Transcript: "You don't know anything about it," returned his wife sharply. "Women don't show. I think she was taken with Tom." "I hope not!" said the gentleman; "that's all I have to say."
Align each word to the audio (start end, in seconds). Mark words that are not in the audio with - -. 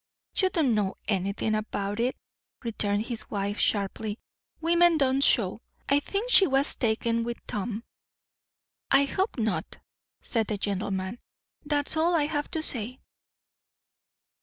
"You 0.35 0.49
don't 0.49 0.73
know 0.73 0.95
anything 1.07 1.53
about 1.53 1.99
it," 1.99 2.17
returned 2.63 3.05
his 3.05 3.29
wife 3.29 3.59
sharply. 3.59 4.17
"Women 4.59 4.97
don't 4.97 5.23
show. 5.23 5.59
I 5.87 5.99
think 5.99 6.31
she 6.31 6.47
was 6.47 6.73
taken 6.73 7.23
with 7.23 7.37
Tom." 7.45 7.83
"I 8.89 9.03
hope 9.05 9.37
not!" 9.37 9.77
said 10.19 10.47
the 10.47 10.57
gentleman; 10.57 11.19
"that's 11.63 11.95
all 11.97 12.15
I 12.15 12.23
have 12.25 12.49
to 12.49 12.63
say." 12.63 12.99